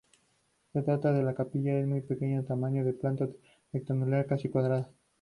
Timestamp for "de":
1.13-1.19, 1.75-1.85, 2.83-2.93